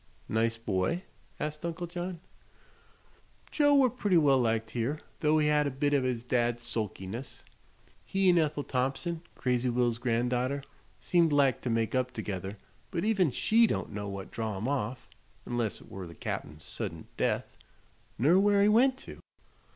"Nice 0.29 0.57
boy?" 0.57 1.03
asked 1.39 1.63
Uncle 1.63 1.85
John. 1.85 2.21
"Joe 3.51 3.75
were 3.75 3.89
pretty 3.91 4.17
well 4.17 4.39
liked 4.39 4.71
here, 4.71 4.97
though 5.19 5.37
he 5.37 5.45
had 5.45 5.67
a 5.67 5.69
bit 5.69 5.93
o' 5.93 6.01
his 6.01 6.23
dad's 6.23 6.63
sulkiness. 6.63 7.45
He 8.03 8.27
'n' 8.27 8.39
Ethel 8.39 8.63
Thompson 8.63 9.21
crazy 9.35 9.69
Will's 9.69 9.99
gran'daughter 9.99 10.63
seemed 10.97 11.31
like 11.31 11.61
to 11.61 11.69
make 11.69 11.93
up 11.93 12.13
together; 12.13 12.57
but 12.89 13.05
even 13.05 13.29
she 13.29 13.67
don't 13.67 13.91
know 13.91 14.09
what 14.09 14.31
drav 14.31 14.57
him 14.57 14.67
off 14.67 15.07
'nless 15.47 15.79
it 15.81 15.91
were 15.91 16.07
the 16.07 16.15
Cap'n's 16.15 16.63
suddint 16.63 17.05
death 17.15 17.55
ner 18.17 18.39
where 18.39 18.63
he 18.63 18.69
went 18.69 18.97
to." 18.97 19.19